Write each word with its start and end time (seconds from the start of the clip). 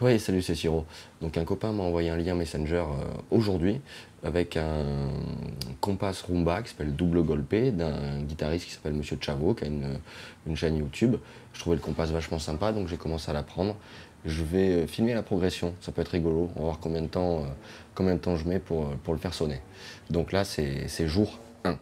Oui, 0.00 0.18
salut, 0.18 0.42
c'est 0.42 0.56
Siro. 0.56 0.86
Donc 1.20 1.38
un 1.38 1.44
copain 1.44 1.70
m'a 1.70 1.84
envoyé 1.84 2.10
un 2.10 2.16
lien 2.16 2.34
Messenger 2.34 2.82
euh, 2.82 3.04
aujourd'hui 3.30 3.80
avec 4.24 4.56
un 4.56 4.84
compas 5.80 6.20
Roomba 6.26 6.62
qui 6.62 6.70
s'appelle 6.70 6.96
Double 6.96 7.22
Golpé 7.22 7.70
d'un 7.70 8.20
guitariste 8.22 8.66
qui 8.66 8.72
s'appelle 8.72 8.94
Monsieur 8.94 9.16
Chavo 9.20 9.54
qui 9.54 9.64
a 9.64 9.68
une, 9.68 10.56
chaîne 10.56 10.76
YouTube. 10.78 11.14
Je 11.52 11.60
trouvais 11.60 11.76
le 11.76 11.82
compas 11.82 12.06
vachement 12.06 12.40
sympa 12.40 12.72
donc 12.72 12.88
j'ai 12.88 12.96
commencé 12.96 13.30
à 13.30 13.34
l'apprendre. 13.34 13.76
Je 14.24 14.42
vais 14.42 14.82
euh, 14.82 14.86
filmer 14.88 15.14
la 15.14 15.22
progression, 15.22 15.74
ça 15.80 15.92
peut 15.92 16.02
être 16.02 16.08
rigolo. 16.08 16.50
On 16.56 16.60
va 16.60 16.64
voir 16.64 16.80
combien 16.80 17.02
de 17.02 17.06
temps, 17.06 17.42
euh, 17.42 17.46
combien 17.94 18.14
de 18.14 18.20
temps 18.20 18.34
je 18.34 18.48
mets 18.48 18.58
pour, 18.58 18.88
pour 19.04 19.14
le 19.14 19.20
faire 19.20 19.32
sonner. 19.32 19.60
Donc 20.10 20.32
là 20.32 20.42
c'est 20.42 21.06
jour 21.06 21.38
1. 21.62 21.78